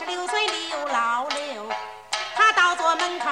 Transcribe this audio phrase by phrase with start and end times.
[0.00, 1.68] 十六岁刘老六。
[2.34, 3.26] 他到坐门口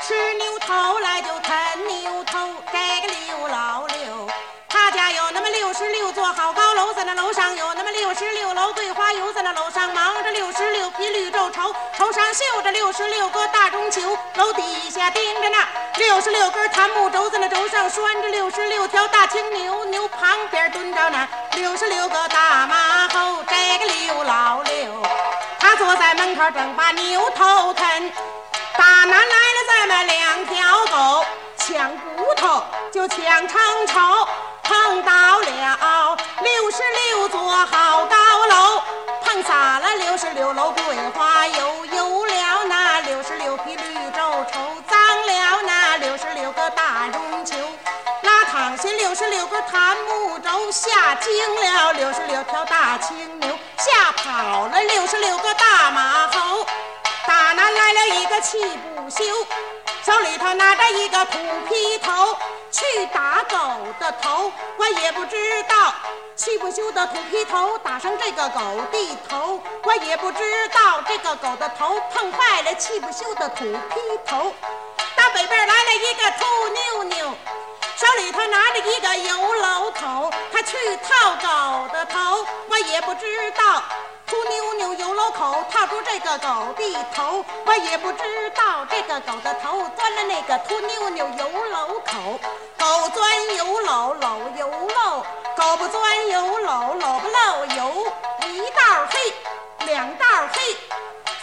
[0.00, 1.54] 吃牛头来就啃
[1.86, 2.38] 牛头，
[2.72, 4.26] 这个刘老六。
[4.66, 21.99] 他家有那么六十六座好高楼，在那楼上有那么六十六楼桂花油，在那楼上忙着六十六匹绿绸绸，绸上绣着六十六个大中秋，楼底下钉着那六十六根檀木轴，在那轴上拴着六十六条大青牛，牛旁边蹲着那六十六
[26.48, 28.12] 正把牛头啃，
[28.78, 31.24] 大南来了这么两条狗，
[31.56, 32.62] 抢骨头
[32.92, 34.28] 就抢成仇。
[34.62, 38.82] 碰到了六十六座好高楼，
[39.24, 40.82] 碰洒了六十六楼桂
[41.16, 47.56] 花油，油了那六十六匹绿绸绸，脏了那六十六个大绒球，
[48.22, 56.66] 拉躺下六十六根檀木轴，吓惊了六十六条大青牛，吓跑了六十六个大马猴，
[57.26, 58.58] 打南来了一个气
[58.94, 59.24] 不休。
[60.04, 62.36] 手里头拿着一个土坯头，
[62.70, 63.56] 去打狗
[63.98, 64.52] 的头。
[64.76, 65.94] 我也不知道，
[66.36, 68.60] 气不休的土坯头打上这个狗
[68.92, 69.62] 的头。
[69.84, 74.52] 我也不知道，这个狗的头碰坏了气不休的土坯头。
[75.94, 77.34] 一个秃妞妞，
[77.96, 82.46] 手里头拿着一个油篓口，他去套狗的头。
[82.68, 83.82] 我也不知道。
[84.26, 92.40] 秃妞妞油篓口套住这个狗的头，我也不知道这个狗的头钻了那个秃妞妞油篓口。
[92.78, 98.12] 狗钻油篓篓油漏，狗不钻油篓篓不漏油。
[98.46, 99.34] 一道黑，
[99.86, 100.76] 两道黑，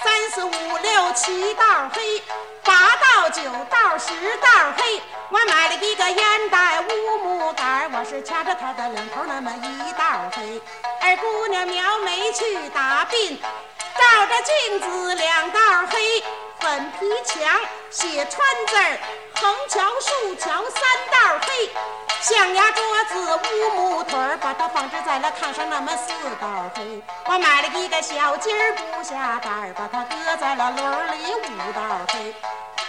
[0.02, 2.24] 三四五六七道黑，
[3.38, 5.00] 九道十道黑。
[5.30, 10.04] 我买了一个烟袋乌木杆，我是掐着它的两头那么一道
[10.36, 10.60] 黑。
[11.00, 15.60] 二姑娘描眉去打鬓，照着镜子两道
[15.92, 16.24] 黑，
[16.60, 17.48] 粉皮墙
[17.92, 18.98] 写川字儿，
[19.36, 20.82] 横桥竖桥三
[21.12, 21.70] 道黑，
[22.22, 26.12] 象牙桌子乌木腿儿，把它放置在了炕上那么四
[26.42, 27.04] 道黑。
[27.28, 31.82] 我买了一个小鸡儿不下蛋儿，把它搁在了轮里五道
[32.12, 32.34] 黑。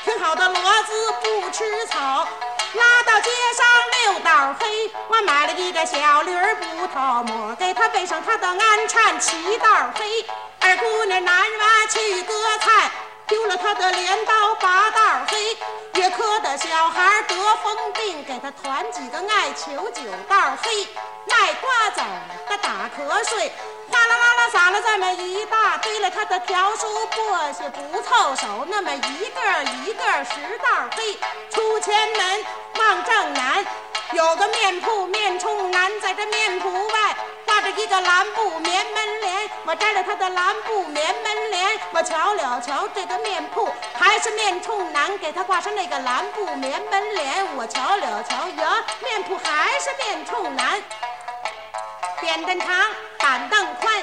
[0.08, 2.26] 挺好的骡子不吃草。
[2.72, 10.24] 拉到街上六道黑，我买了一个小驴儿不掏磨，给他背上他的鞍颤七道黑。
[10.60, 12.90] 二姑娘男娃去割菜，
[13.26, 14.98] 丢了他的镰刀八道
[15.28, 15.54] 黑。
[16.00, 20.88] 约科的小孩得疯病，给他团几个艾球九道黑。
[21.26, 22.00] 卖瓜子
[22.48, 23.52] 的打瞌睡，
[23.90, 29.00] 哗啦啦他撒了这么一大堆了，他的条书簸箕不凑手，那么一
[29.30, 31.18] 个一个十道黑。
[31.50, 32.44] 出前门
[32.78, 33.66] 望正南，
[34.12, 39.50] 有个面铺，面冲南，在这面铺外挂着一个蓝布棉门帘。
[39.66, 43.68] 我摘了他的蓝布棉门帘，我瞧了瞧这个面铺，
[43.98, 47.44] 还是面冲南，给他挂上那个蓝布棉门帘。
[47.56, 50.80] 我瞧了瞧呀，面铺还是面冲南。
[52.20, 52.68] 扁担长，
[53.18, 54.02] 板凳宽，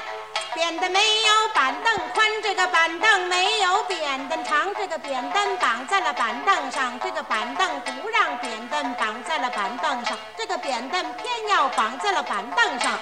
[0.55, 12.97] 扁担没有板凳宽，这个板凳没有扁担长，这个扁担绑在了板凳上，这个板凳不让扁担绑在了板凳上，这个扁担偏要绑在了板凳上。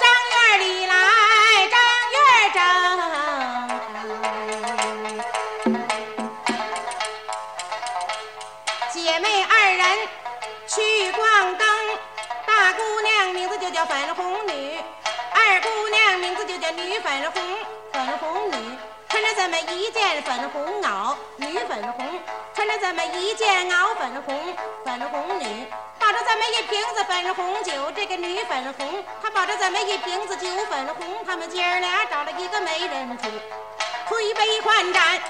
[0.00, 0.96] 张院里来，
[1.70, 1.80] 张
[2.12, 2.52] 院
[16.80, 17.42] 女粉红。
[17.92, 22.06] 粉红女穿着这么一件粉红袄，女粉红
[22.54, 24.56] 穿着这么一件袄粉红。
[24.84, 25.66] 粉红女
[25.98, 31.24] 抱着这么一瓶子粉红酒，这个女粉红她抱着这么一瓶子酒粉红。
[31.26, 33.28] 他们姐儿俩找了一个媒人处，
[34.08, 35.20] 推杯换盏，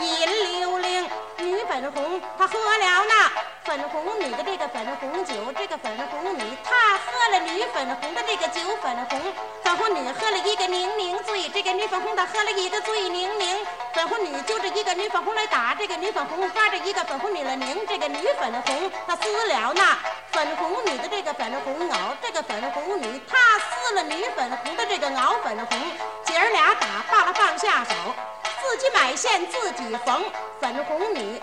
[0.00, 1.08] 饮溜溜。
[1.36, 3.30] 女粉红她喝了那。
[3.64, 9.20] 粉红女的这个粉红酒，这个粉红女她喝女粉红的这个酒，粉红
[9.62, 13.66] 粉红女喝了一个宁宁醉，这个女粉红她喝了一个醉宁宁。
[13.92, 19.98] 粉红女揪着一个女粉红来打，这个女粉红抓着一个粉红女来拧，这个女粉红她撕了那
[20.30, 25.78] 粉红女的这个粉红袄，这个粉红女她撕了女粉红的这个袄粉红，
[26.24, 27.94] 姐儿俩打罢了放下手。
[28.60, 30.24] 自己买线自己缝，
[30.60, 31.40] 粉红女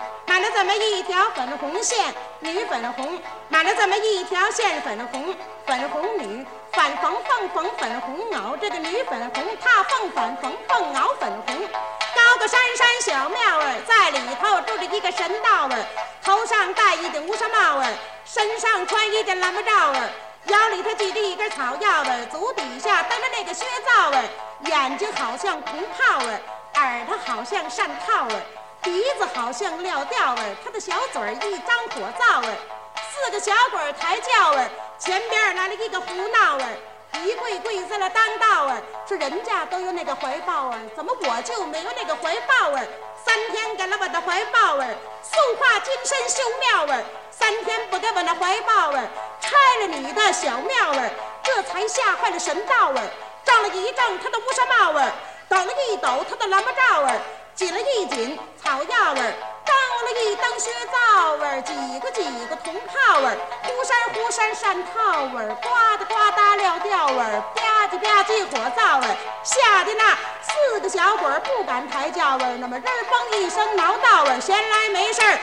[0.56, 3.20] 这么一条粉红线，女粉红
[3.50, 5.36] 买了这么一条线，粉红
[5.66, 11.68] 粉红女反缝缝缝粉红袄，这个女粉红她缝反缝缝袄粉红。
[11.68, 15.86] 高个山山小庙儿在里头住着一个神道儿，
[16.24, 17.94] 头上戴一顶乌纱帽儿，
[18.24, 20.08] 身上穿一件蓝布罩儿。
[20.46, 26.40] 腰里头系着一根草药味，足底下蹬着那个靴罩味，眼睛好像铜泡味，
[26.76, 28.34] 耳朵好像扇套味，
[28.86, 32.46] 鼻子好像撂吊味，他的小嘴儿一张火灶味，
[33.10, 34.58] 四个小鬼儿抬轿味，
[34.96, 36.64] 前边来了一个胡闹味，
[37.24, 38.74] 一跪跪在了当道味，
[39.04, 42.88] 说人家都有那个怀抱味，怎么我就没有那个怀抱味？
[43.24, 44.86] 三天给了我的怀抱味，
[45.20, 49.00] 塑化金身修庙味，三天不给我那怀抱味。
[49.40, 51.10] 拆了你的小庙儿，
[51.42, 53.00] 这才吓坏了神道儿。
[53.44, 55.12] 正了一正他的乌纱帽儿，
[55.56, 57.18] 抖了一抖他的蓝布罩儿，
[57.54, 59.74] 紧了一紧草药儿，蹬
[60.04, 65.00] 了一蹬靴皂儿，几个几个铜炮儿，呼扇呼扇扇套
[65.34, 75.38] 儿，呱嗒呱嗒撂吊儿，吧唧吧唧火灶儿，吓得那四个小鬼儿不敢抬轿儿，那么人嘣一声挠道儿，闲来没事儿。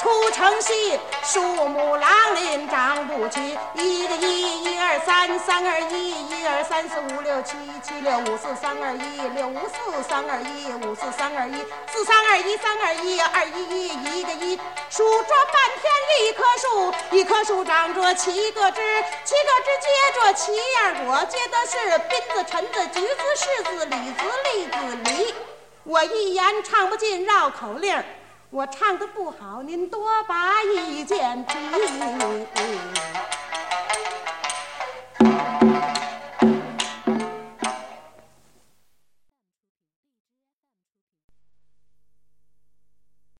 [0.00, 3.58] 出城西，树木狼林长不齐。
[3.74, 4.87] 一个一，一二
[5.36, 11.56] 三，二一，一二三四五六七，七六五四三二一，六五四三二一，五四三二一，
[11.88, 14.56] 四三二一，三二一，二一一，一个一。
[14.88, 15.92] 数着半天
[16.22, 18.80] 一棵树，一棵树长着七个枝，
[19.24, 19.88] 七个枝结
[20.20, 24.76] 着七样果，结的是槟子、橙子、橘子、柿子、李子、栗子、
[25.10, 25.34] 梨。
[25.82, 28.02] 我一言唱不尽，绕口令。
[28.50, 31.58] 我唱的不好，您多把意见提。